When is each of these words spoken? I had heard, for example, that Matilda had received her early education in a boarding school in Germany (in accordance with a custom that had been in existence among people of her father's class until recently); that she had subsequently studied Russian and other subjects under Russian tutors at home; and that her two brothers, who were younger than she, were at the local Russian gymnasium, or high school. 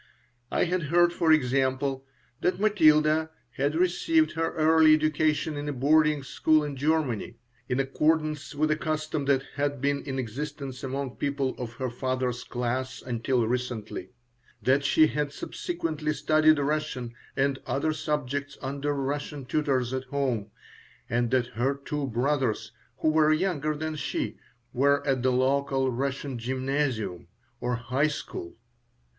I 0.49 0.63
had 0.63 0.81
heard, 0.89 1.13
for 1.13 1.31
example, 1.31 2.07
that 2.41 2.59
Matilda 2.59 3.29
had 3.51 3.75
received 3.75 4.31
her 4.31 4.51
early 4.53 4.95
education 4.95 5.55
in 5.55 5.69
a 5.69 5.73
boarding 5.73 6.23
school 6.23 6.63
in 6.63 6.75
Germany 6.75 7.37
(in 7.69 7.79
accordance 7.79 8.55
with 8.55 8.71
a 8.71 8.75
custom 8.75 9.25
that 9.25 9.43
had 9.57 9.79
been 9.79 10.01
in 10.01 10.17
existence 10.17 10.83
among 10.83 11.17
people 11.17 11.53
of 11.59 11.73
her 11.73 11.91
father's 11.91 12.43
class 12.43 13.03
until 13.03 13.45
recently); 13.47 14.09
that 14.63 14.83
she 14.83 15.05
had 15.05 15.31
subsequently 15.31 16.13
studied 16.13 16.57
Russian 16.57 17.13
and 17.35 17.59
other 17.67 17.93
subjects 17.93 18.57
under 18.59 18.95
Russian 18.95 19.45
tutors 19.45 19.93
at 19.93 20.05
home; 20.05 20.49
and 21.11 21.29
that 21.29 21.45
her 21.45 21.75
two 21.75 22.07
brothers, 22.07 22.71
who 23.01 23.09
were 23.11 23.31
younger 23.31 23.75
than 23.75 23.95
she, 23.97 24.39
were 24.73 25.05
at 25.05 25.21
the 25.21 25.31
local 25.31 25.91
Russian 25.91 26.39
gymnasium, 26.39 27.27
or 27.59 27.75
high 27.75 28.07
school. 28.07 28.55